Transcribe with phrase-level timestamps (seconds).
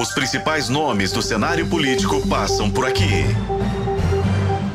[0.00, 3.24] Os principais nomes do cenário político passam por aqui.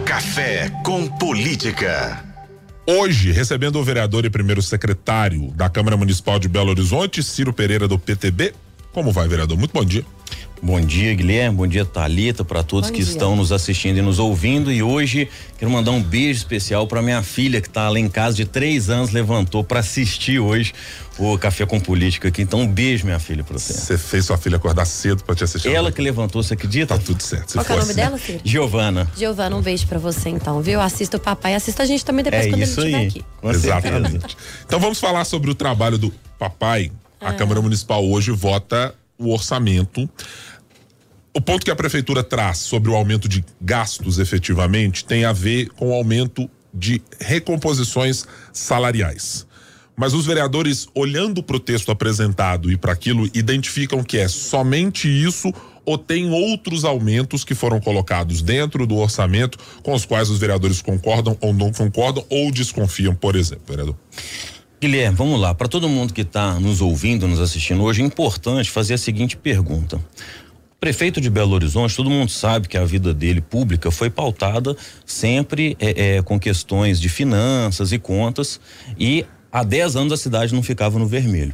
[0.05, 2.21] Café com Política.
[2.85, 7.87] Hoje, recebendo o vereador e primeiro secretário da Câmara Municipal de Belo Horizonte, Ciro Pereira
[7.87, 8.53] do PTB.
[8.91, 9.57] Como vai, vereador?
[9.57, 10.05] Muito bom dia.
[10.65, 11.57] Bom dia, Guilherme.
[11.57, 13.11] Bom dia, Talita, para todos bom que dia.
[13.11, 14.71] estão nos assistindo e nos ouvindo.
[14.71, 18.37] E hoje quero mandar um beijo especial para minha filha que está lá em casa
[18.37, 20.71] de três anos, levantou para assistir hoje
[21.19, 22.41] o Café com Política aqui.
[22.41, 23.73] Então, um beijo, minha filha, para você.
[23.73, 25.67] Você fez sua filha acordar cedo para te assistir?
[25.67, 26.97] Ela que levantou, você acredita?
[26.97, 27.51] Tá tudo certo.
[27.55, 28.39] Qual é o nome dela, filha?
[28.41, 29.11] Giovana.
[29.17, 30.79] Giovana, um beijo para você então, viu?
[30.79, 33.07] Assista o papai, assista a gente também depois é quando isso ele estiver aí.
[33.09, 33.25] aqui.
[33.41, 34.37] Com Exatamente.
[34.65, 36.89] então vamos falar sobre o trabalho do papai.
[37.19, 37.33] A Ah.
[37.33, 40.09] Câmara Municipal hoje vota o orçamento
[41.35, 45.69] o ponto que a prefeitura traz sobre o aumento de gastos efetivamente tem a ver
[45.69, 49.45] com o aumento de recomposições salariais.
[49.95, 55.07] Mas os vereadores, olhando para o texto apresentado e para aquilo, identificam que é somente
[55.07, 55.51] isso
[55.85, 60.81] ou tem outros aumentos que foram colocados dentro do orçamento com os quais os vereadores
[60.81, 63.95] concordam ou não concordam ou desconfiam, por exemplo, vereador.
[64.79, 65.53] Guilherme, vamos lá.
[65.53, 69.37] Para todo mundo que está nos ouvindo, nos assistindo hoje, é importante fazer a seguinte
[69.37, 69.99] pergunta.
[70.83, 75.77] Prefeito de Belo Horizonte, todo mundo sabe que a vida dele pública foi pautada sempre
[75.79, 78.59] é, é, com questões de finanças e contas
[78.99, 81.53] e há 10 anos a cidade não ficava no vermelho.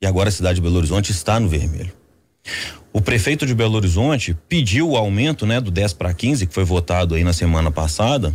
[0.00, 1.92] E agora a cidade de Belo Horizonte está no vermelho.
[2.92, 6.62] O prefeito de Belo Horizonte pediu o aumento, né, do 10 para 15 que foi
[6.62, 8.32] votado aí na semana passada,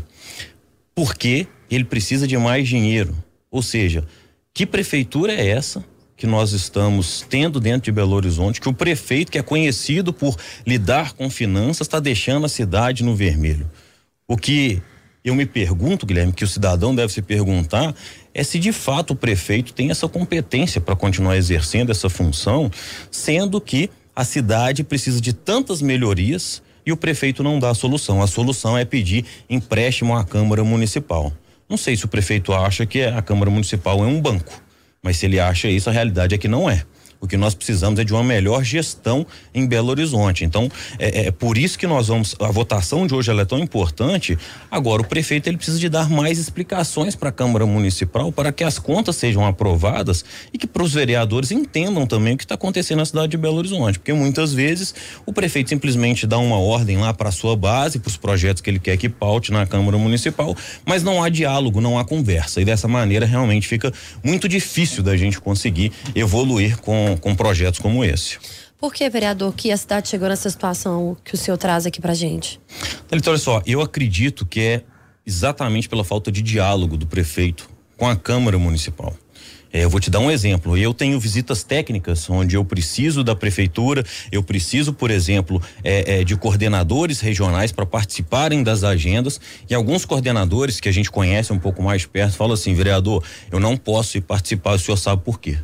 [0.93, 3.15] porque ele precisa de mais dinheiro.
[3.49, 4.03] Ou seja,
[4.53, 5.81] que prefeitura é essa
[6.15, 10.37] que nós estamos tendo dentro de Belo Horizonte, que o prefeito, que é conhecido por
[10.65, 13.69] lidar com finanças, está deixando a cidade no vermelho.
[14.27, 14.81] O que
[15.23, 17.95] eu me pergunto, Guilherme, que o cidadão deve se perguntar,
[18.33, 22.69] é se de fato o prefeito tem essa competência para continuar exercendo essa função,
[23.09, 28.21] sendo que a cidade precisa de tantas melhorias e o prefeito não dá a solução.
[28.21, 31.31] A solução é pedir empréstimo à Câmara Municipal.
[31.69, 34.61] Não sei se o prefeito acha que a Câmara Municipal é um banco.
[35.03, 36.85] Mas se ele acha isso, a realidade é que não é.
[37.23, 39.25] O que nós precisamos é de uma melhor gestão
[39.55, 40.43] em Belo Horizonte.
[40.43, 40.69] Então,
[40.99, 42.35] é, é, por isso que nós vamos.
[42.37, 44.37] A votação de hoje é tão importante.
[44.69, 48.61] Agora, o prefeito ele precisa de dar mais explicações para a Câmara Municipal para que
[48.61, 52.97] as contas sejam aprovadas e que para os vereadores entendam também o que está acontecendo
[52.97, 53.99] na cidade de Belo Horizonte.
[53.99, 54.93] Porque muitas vezes
[55.25, 58.79] o prefeito simplesmente dá uma ordem lá para sua base, para os projetos que ele
[58.79, 60.53] quer que paute na Câmara Municipal,
[60.85, 62.59] mas não há diálogo, não há conversa.
[62.59, 68.03] E dessa maneira realmente fica muito difícil da gente conseguir evoluir com com projetos como
[68.03, 68.37] esse.
[68.77, 72.13] Por que, vereador, que a cidade chegou nessa situação que o senhor traz aqui pra
[72.13, 72.59] gente?
[73.11, 74.81] Então, olha só, eu acredito que é
[75.25, 79.15] exatamente pela falta de diálogo do prefeito com a Câmara Municipal.
[79.73, 80.77] É, eu vou te dar um exemplo.
[80.77, 86.23] Eu tenho visitas técnicas onde eu preciso da prefeitura, eu preciso, por exemplo, é, é,
[86.23, 89.41] de coordenadores regionais para participarem das agendas.
[89.67, 93.59] E alguns coordenadores que a gente conhece um pouco mais perto falam assim: vereador, eu
[93.59, 95.57] não posso ir participar, o senhor sabe por quê?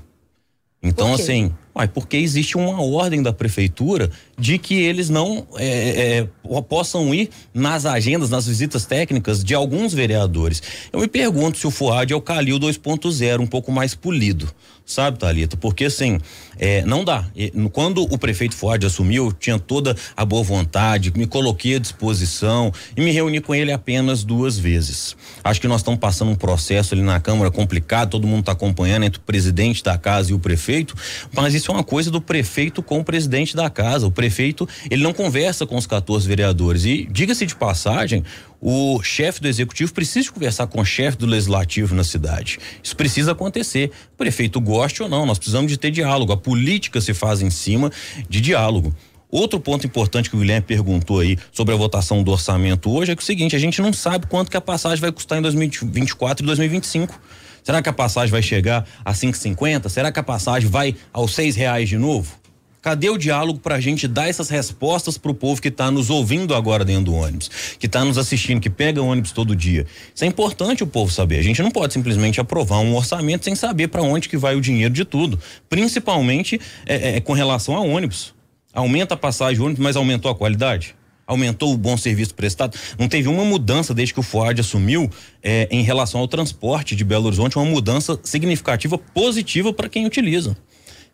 [0.81, 6.61] Então, assim, uai, porque existe uma ordem da prefeitura de que eles não é, é,
[6.61, 10.61] possam ir nas agendas, nas visitas técnicas de alguns vereadores.
[10.91, 14.49] Eu me pergunto se o FUAD é o Calil 2.0, um pouco mais polido,
[14.85, 15.55] sabe, Thalita?
[15.57, 16.19] Porque assim,
[16.57, 17.25] é, não dá.
[17.71, 23.01] Quando o prefeito Fuad assumiu, tinha toda a boa vontade, me coloquei à disposição e
[23.01, 25.15] me reuni com ele apenas duas vezes.
[25.43, 29.03] Acho que nós estamos passando um processo ali na Câmara complicado, todo mundo está acompanhando
[29.03, 30.95] entre o presidente da casa e o prefeito,
[31.33, 34.07] mas isso é uma coisa do prefeito com o presidente da casa.
[34.07, 36.85] O prefeito, ele não conversa com os 14 vereadores.
[36.85, 38.23] E diga-se de passagem,
[38.59, 42.59] o chefe do executivo precisa conversar com o chefe do legislativo na cidade.
[42.83, 43.91] Isso precisa acontecer.
[44.13, 46.31] O prefeito goste ou não, nós precisamos de ter diálogo.
[46.33, 47.91] A política se faz em cima
[48.27, 48.93] de diálogo.
[49.31, 53.15] Outro ponto importante que o Guilherme perguntou aí sobre a votação do orçamento hoje é
[53.15, 55.41] que é o seguinte, a gente não sabe quanto que a passagem vai custar em
[55.41, 57.21] 2024 e 2025.
[57.63, 59.89] Será que a passagem vai chegar a 5,50?
[59.89, 62.39] Será que a passagem vai aos seis reais de novo?
[62.81, 66.09] Cadê o diálogo para a gente dar essas respostas para o povo que está nos
[66.09, 69.85] ouvindo agora dentro do ônibus, que está nos assistindo, que pega ônibus todo dia?
[70.15, 71.39] Isso é importante o povo saber.
[71.39, 74.61] A gente não pode simplesmente aprovar um orçamento sem saber para onde que vai o
[74.61, 75.37] dinheiro de tudo,
[75.69, 78.33] principalmente é, é, com relação a ônibus.
[78.73, 80.95] Aumenta a passagem de ônibus, mas aumentou a qualidade?
[81.29, 82.75] Aumentou o bom serviço prestado?
[82.97, 85.07] Não teve uma mudança desde que o FUAD assumiu
[85.43, 90.57] é, em relação ao transporte de Belo Horizonte, uma mudança significativa positiva para quem utiliza.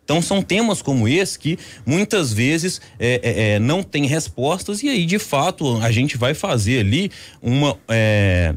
[0.02, 4.88] Então são temas como esse que muitas vezes é, é, é, não tem respostas e
[4.88, 7.10] aí de fato a gente vai fazer ali
[7.42, 8.54] uma, é,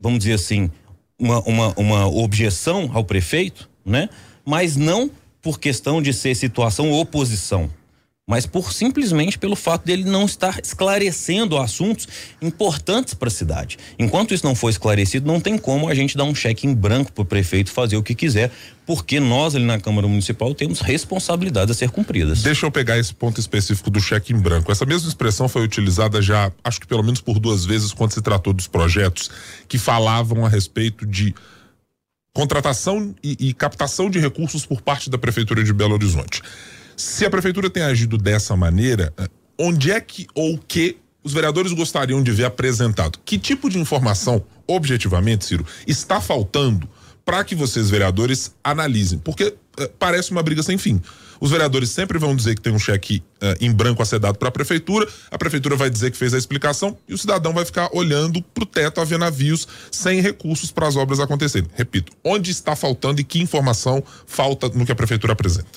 [0.00, 0.68] vamos dizer assim,
[1.16, 4.08] uma, uma, uma objeção ao prefeito, né?
[4.44, 5.08] Mas não
[5.40, 7.70] por questão de ser situação oposição.
[8.28, 12.08] Mas por simplesmente pelo fato dele não estar esclarecendo assuntos
[12.42, 13.78] importantes para a cidade.
[13.96, 17.12] Enquanto isso não for esclarecido, não tem como a gente dar um cheque em branco
[17.12, 18.50] para o prefeito fazer o que quiser,
[18.84, 22.42] porque nós ali na Câmara Municipal temos responsabilidades a ser cumpridas.
[22.42, 24.72] Deixa eu pegar esse ponto específico do cheque em branco.
[24.72, 28.20] Essa mesma expressão foi utilizada já, acho que pelo menos por duas vezes, quando se
[28.20, 29.30] tratou dos projetos
[29.68, 31.32] que falavam a respeito de
[32.34, 36.42] contratação e, e captação de recursos por parte da Prefeitura de Belo Horizonte.
[36.96, 39.28] Se a prefeitura tem agido dessa maneira, eh,
[39.58, 43.18] onde é que ou que os vereadores gostariam de ver apresentado?
[43.22, 46.88] Que tipo de informação, objetivamente, Ciro, está faltando
[47.22, 49.18] para que vocês, vereadores, analisem?
[49.18, 51.02] Porque eh, parece uma briga sem fim.
[51.38, 54.38] Os vereadores sempre vão dizer que tem um cheque eh, em branco a ser dado
[54.38, 57.66] para a prefeitura, a prefeitura vai dizer que fez a explicação e o cidadão vai
[57.66, 61.68] ficar olhando para o teto a ver navios sem recursos para as obras acontecerem.
[61.74, 65.68] Repito, onde está faltando e que informação falta no que a prefeitura apresenta?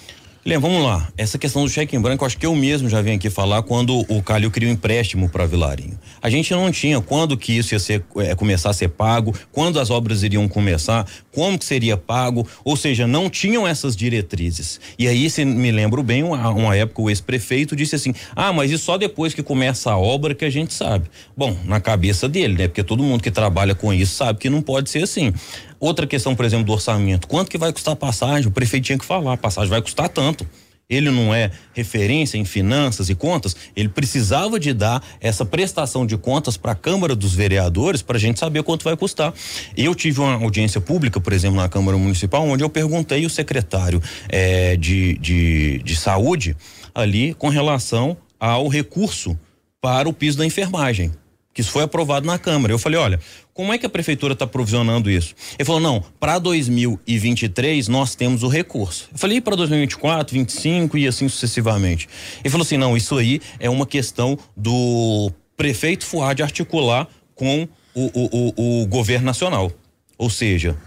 [0.49, 1.07] Lembra, vamos lá.
[1.15, 4.03] Essa questão do cheque em branco, acho que eu mesmo já vim aqui falar quando
[4.11, 5.95] o Calil queria um empréstimo para Vilarinho.
[6.19, 9.79] A gente não tinha quando que isso ia ser, é, começar a ser pago, quando
[9.79, 14.81] as obras iriam começar, como que seria pago, ou seja, não tinham essas diretrizes.
[14.97, 18.71] E aí, se me lembro bem, uma, uma época o ex-prefeito disse assim: ah, mas
[18.71, 21.11] isso só depois que começa a obra que a gente sabe.
[21.37, 22.67] Bom, na cabeça dele, né?
[22.67, 25.31] Porque todo mundo que trabalha com isso sabe que não pode ser assim.
[25.79, 27.27] Outra questão, por exemplo, do orçamento.
[27.27, 28.47] Quanto que vai custar a passagem?
[28.47, 30.45] O prefeito tinha que falar, a passagem vai custar tanto.
[30.89, 36.17] Ele não é referência em finanças e contas, ele precisava de dar essa prestação de
[36.17, 39.31] contas para a Câmara dos Vereadores para a gente saber quanto vai custar.
[39.77, 44.01] Eu tive uma audiência pública, por exemplo, na Câmara Municipal, onde eu perguntei o secretário
[44.29, 46.57] eh, de, de, de saúde
[46.93, 49.37] ali com relação ao recurso
[49.79, 51.11] para o piso da enfermagem
[51.59, 52.73] que isso foi aprovado na Câmara.
[52.73, 53.19] Eu falei, olha,
[53.59, 55.35] como é que a prefeitura está provisionando isso?
[55.57, 59.09] Ele falou, não, para 2023 nós temos o recurso.
[59.11, 62.07] Eu falei, para 2024, 2025 e assim sucessivamente.
[62.41, 68.05] Ele falou assim, não, isso aí é uma questão do prefeito Fuad articular com o,
[68.05, 69.69] o, o, o governo nacional.
[70.17, 70.77] Ou seja,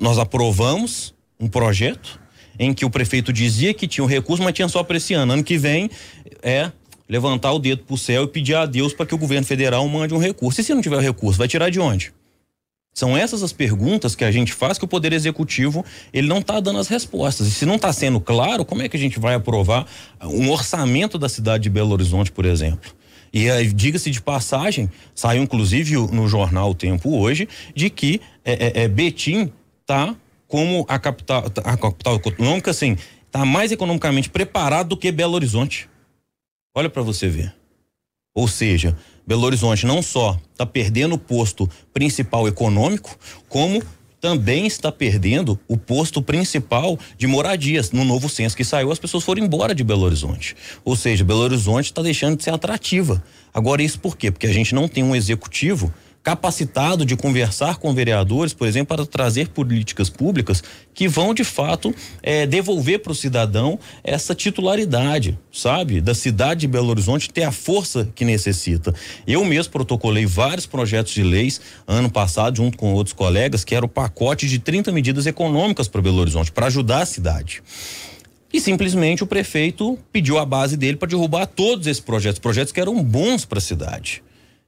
[0.00, 2.18] nós aprovamos um projeto
[2.58, 5.12] em que o prefeito dizia que tinha o um recurso, mas tinha só para esse
[5.12, 5.34] ano.
[5.34, 5.90] Ano que vem
[6.42, 6.72] é
[7.08, 10.14] levantar o dedo pro céu e pedir a Deus para que o governo federal mande
[10.14, 10.60] um recurso.
[10.60, 12.12] E se não tiver recurso, vai tirar de onde?
[12.92, 16.58] São essas as perguntas que a gente faz que o Poder Executivo ele não está
[16.58, 17.46] dando as respostas.
[17.46, 19.86] E se não está sendo claro, como é que a gente vai aprovar
[20.20, 22.92] um orçamento da cidade de Belo Horizonte, por exemplo?
[23.32, 28.84] E diga-se de passagem, saiu inclusive no jornal o Tempo hoje, de que é, é,
[28.84, 30.16] é Betim está
[30.48, 32.96] como a capital, a capital econômica, assim,
[33.26, 35.88] está mais economicamente preparado do que Belo Horizonte.
[36.78, 37.52] Olha para você ver.
[38.32, 38.96] Ou seja,
[39.26, 43.82] Belo Horizonte não só está perdendo o posto principal econômico, como
[44.20, 47.90] também está perdendo o posto principal de moradias.
[47.90, 50.54] No novo censo que saiu, as pessoas foram embora de Belo Horizonte.
[50.84, 53.20] Ou seja, Belo Horizonte está deixando de ser atrativa.
[53.52, 54.30] Agora, isso por quê?
[54.30, 55.92] Porque a gente não tem um executivo
[56.22, 60.62] capacitado de conversar com vereadores, por exemplo, para trazer políticas públicas
[60.92, 66.68] que vão de fato é, devolver para o cidadão essa titularidade, sabe, da cidade de
[66.68, 68.94] Belo Horizonte ter a força que necessita.
[69.26, 73.86] Eu mesmo protocolei vários projetos de leis ano passado, junto com outros colegas, que era
[73.86, 77.62] o pacote de 30 medidas econômicas para Belo Horizonte, para ajudar a cidade.
[78.52, 82.80] E simplesmente o prefeito pediu a base dele para derrubar todos esses projetos, projetos que
[82.80, 84.22] eram bons para a cidade.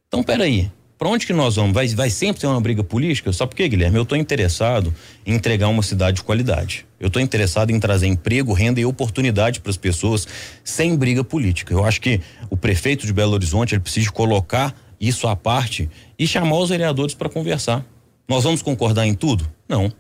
[0.07, 1.73] Então, peraí, para onde que nós vamos?
[1.73, 3.33] Vai, vai sempre ter uma briga política?
[3.33, 6.87] Só porque, Guilherme, eu estou interessado em entregar uma cidade de qualidade.
[7.01, 10.29] Eu estou interessado em trazer emprego, renda e oportunidade para as pessoas
[10.63, 11.73] sem briga política.
[11.73, 15.89] Eu acho que o prefeito de Belo Horizonte ele precisa colocar isso à parte
[16.19, 17.83] e chamar os vereadores para conversar.
[18.29, 19.51] Nós vamos concordar em tudo?
[19.67, 19.91] Não.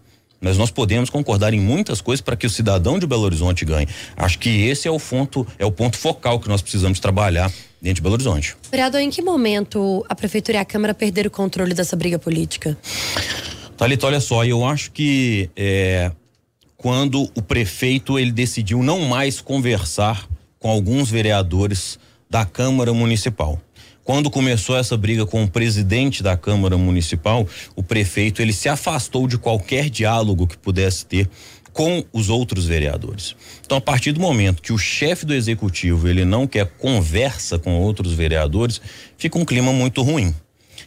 [0.41, 3.87] Mas nós podemos concordar em muitas coisas para que o cidadão de Belo Horizonte ganhe.
[4.17, 7.97] Acho que esse é o ponto, é o ponto focal que nós precisamos trabalhar dentro
[7.97, 8.57] de Belo Horizonte.
[8.71, 12.77] Vereador, em que momento a prefeitura e a Câmara perderam o controle dessa briga política?
[13.77, 16.11] Thalita, olha só, eu acho que é,
[16.77, 20.27] quando o prefeito ele decidiu não mais conversar
[20.59, 23.61] com alguns vereadores da Câmara Municipal.
[24.11, 29.29] Quando começou essa briga com o presidente da Câmara Municipal, o prefeito ele se afastou
[29.29, 31.31] de qualquer diálogo que pudesse ter
[31.73, 33.37] com os outros vereadores.
[33.65, 37.79] Então, a partir do momento que o chefe do executivo ele não quer conversa com
[37.79, 38.81] outros vereadores,
[39.17, 40.35] fica um clima muito ruim.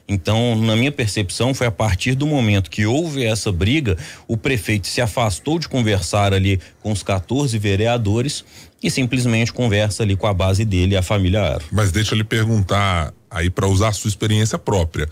[0.08, 4.88] Então, na minha percepção, foi a partir do momento que houve essa briga, o prefeito
[4.88, 8.44] se afastou de conversar ali com os 14 vereadores
[8.82, 11.66] e simplesmente conversa ali com a base dele, a família Aro.
[11.72, 15.08] Mas deixa eu lhe perguntar aí para usar a sua experiência própria.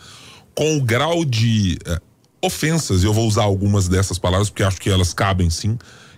[0.54, 1.98] Com o grau de eh,
[2.42, 5.78] ofensas, e eu vou usar algumas dessas palavras porque acho que elas cabem sim,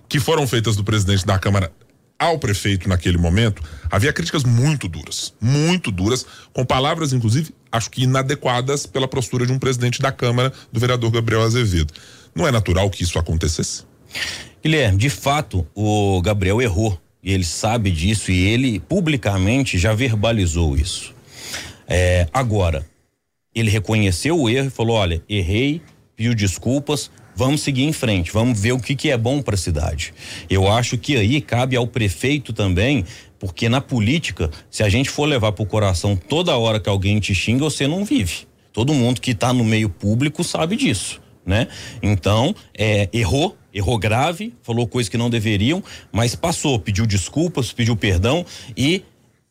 [0.09, 1.71] que foram feitas do presidente da Câmara
[2.17, 3.61] ao prefeito naquele momento,
[3.91, 9.51] havia críticas muito duras, muito duras, com palavras, inclusive, acho que inadequadas pela postura de
[9.51, 11.91] um presidente da Câmara, do vereador Gabriel Azevedo.
[12.35, 13.83] Não é natural que isso acontecesse?
[14.63, 16.99] Guilherme, de fato, o Gabriel errou.
[17.23, 21.13] E ele sabe disso e ele publicamente já verbalizou isso.
[21.87, 22.85] É, agora,
[23.55, 25.81] ele reconheceu o erro e falou: olha, errei,
[26.17, 29.57] pediu desculpas, vamos seguir em frente, vamos ver o que, que é bom para a
[29.57, 30.13] cidade.
[30.49, 33.05] Eu acho que aí cabe ao prefeito também,
[33.43, 37.19] porque na política, se a gente for levar para o coração toda hora que alguém
[37.19, 38.47] te xinga, você não vive.
[38.71, 41.67] Todo mundo que está no meio público sabe disso, né?
[42.01, 47.97] Então, é, errou, errou grave, falou coisas que não deveriam, mas passou, pediu desculpas, pediu
[47.97, 48.45] perdão
[48.77, 49.03] e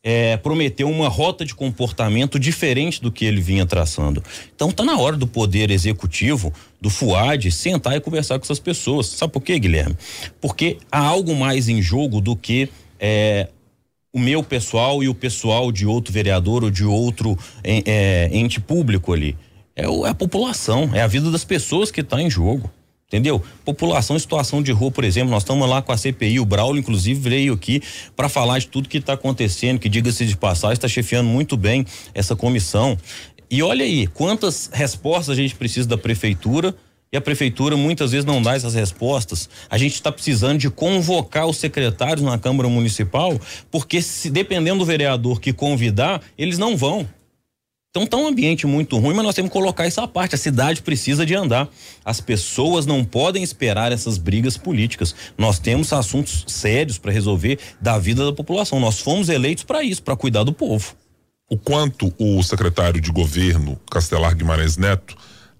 [0.03, 4.23] é, prometeu uma rota de comportamento diferente do que ele vinha traçando.
[4.55, 9.05] Então tá na hora do poder executivo, do FUAD, sentar e conversar com essas pessoas.
[9.05, 9.95] Sabe por quê, Guilherme?
[10.41, 12.67] Porque há algo mais em jogo do que
[12.99, 13.49] é,
[14.13, 19.11] o meu pessoal e o pessoal de outro vereador ou de outro é, ente público
[19.11, 19.35] ali.
[19.75, 22.69] É, é a população, é a vida das pessoas que está em jogo
[23.13, 23.43] entendeu?
[23.63, 27.19] População situação de rua, por exemplo, nós estamos lá com a CPI, o Braulio inclusive
[27.29, 27.79] veio aqui
[28.15, 31.85] para falar de tudo que está acontecendo, que diga-se de passagem, está chefiando muito bem
[32.15, 32.97] essa comissão.
[33.51, 36.75] E olha aí, quantas respostas a gente precisa da prefeitura
[37.13, 39.47] e a prefeitura muitas vezes não dá essas respostas.
[39.69, 43.39] A gente está precisando de convocar os secretários na Câmara Municipal,
[43.69, 47.07] porque se dependendo do vereador que convidar, eles não vão.
[47.91, 50.33] Então tá um ambiente muito ruim, mas nós temos que colocar essa parte.
[50.33, 51.69] A cidade precisa de andar.
[52.03, 55.13] As pessoas não podem esperar essas brigas políticas.
[55.37, 58.79] Nós temos assuntos sérios para resolver da vida da população.
[58.79, 60.95] Nós fomos eleitos para isso, para cuidar do povo.
[61.47, 65.15] O quanto o secretário de governo Castelar Guimarães Neto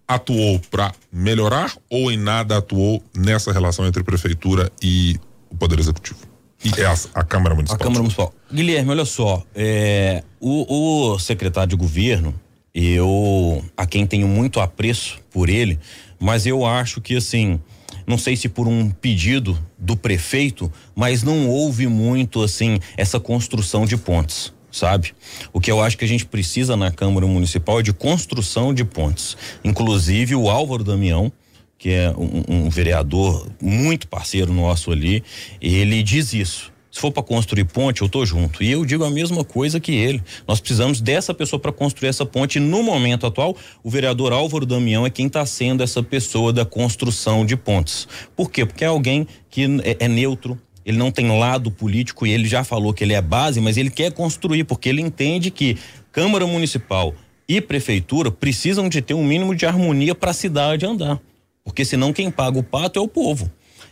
[0.07, 5.19] atuou para melhorar ou em nada atuou nessa relação entre prefeitura e
[5.49, 6.19] o poder executivo?
[6.63, 7.75] E é a, a Câmara Municipal.
[7.75, 8.33] A Câmara Municipal.
[8.51, 12.33] Guilherme, olha só, é, o, o, secretário de governo,
[12.73, 15.77] eu, a quem tenho muito apreço por ele,
[16.19, 17.59] mas eu acho que assim,
[18.07, 23.85] não sei se por um pedido do prefeito, mas não houve muito assim essa construção
[23.85, 25.13] de pontes sabe?
[25.53, 28.83] O que eu acho que a gente precisa na Câmara Municipal é de construção de
[28.83, 29.37] pontes.
[29.63, 31.31] Inclusive o Álvaro Damião,
[31.77, 35.23] que é um, um vereador muito parceiro nosso ali,
[35.61, 36.73] ele diz isso.
[36.89, 38.63] Se for para construir ponte, eu tô junto.
[38.63, 40.21] E eu digo a mesma coisa que ele.
[40.47, 42.59] Nós precisamos dessa pessoa para construir essa ponte.
[42.59, 47.47] No momento atual, o vereador Álvaro Damião é quem está sendo essa pessoa da construção
[47.47, 48.07] de pontes.
[48.35, 48.63] Por quê?
[48.63, 52.63] Porque é alguém que é, é neutro, ele não tem lado político e ele já
[52.63, 55.77] falou que ele é base, mas ele quer construir, porque ele entende que
[56.11, 57.13] Câmara Municipal
[57.47, 61.19] e Prefeitura precisam de ter um mínimo de harmonia para a cidade andar.
[61.63, 63.51] Porque senão quem paga o pato é o povo.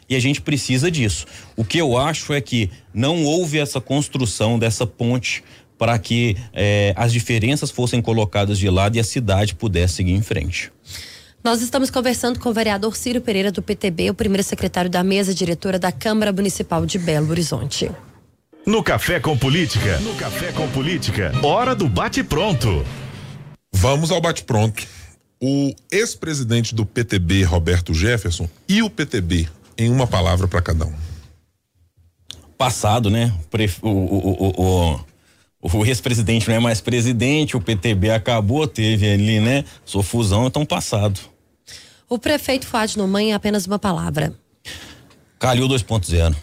[0.09, 1.25] E a gente precisa disso.
[1.55, 5.43] O que eu acho é que não houve essa construção dessa ponte
[5.77, 10.21] para que eh, as diferenças fossem colocadas de lado e a cidade pudesse seguir em
[10.21, 10.71] frente.
[11.43, 15.33] Nós estamos conversando com o vereador Ciro Pereira do PTB, o primeiro secretário da mesa
[15.33, 17.91] diretora da Câmara Municipal de Belo Horizonte.
[18.63, 22.85] No Café com Política, no Café com Política, hora do bate pronto.
[23.73, 24.85] Vamos ao bate pronto
[25.41, 30.93] o ex-presidente do PTB, Roberto Jefferson, e o PTB, em uma palavra para cada um.
[32.55, 33.33] Passado, né?
[33.81, 34.99] O, o, o,
[35.61, 39.63] o ex-presidente não é mais presidente, o PTB acabou, teve ali, né?
[39.85, 41.19] Sua fusão, então passado.
[42.09, 44.33] O prefeito Fuad Noman é apenas uma palavra.
[45.39, 46.35] Calil 2.0.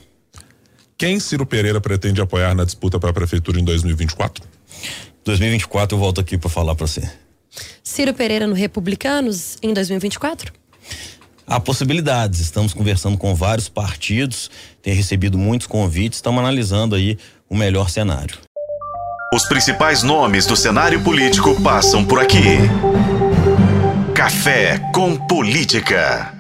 [0.97, 4.45] Quem Ciro Pereira pretende apoiar na disputa para a prefeitura em 2024?
[5.25, 7.09] 2024 eu volto aqui para falar para você.
[7.83, 10.53] Ciro Pereira no Republicanos em 2024?
[11.47, 12.41] Há possibilidades.
[12.41, 14.51] Estamos conversando com vários partidos,
[14.83, 18.39] tem recebido muitos convites, estamos analisando aí o melhor cenário.
[19.31, 22.57] Os principais nomes do cenário político passam por aqui.
[24.15, 26.38] Café com Política.